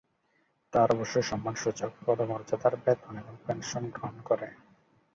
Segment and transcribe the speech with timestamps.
[0.73, 4.47] তারা অবশ্য সম্মানসূচক পদমর্যাদার বেতন এবং পেনশন গ্রহণ করে।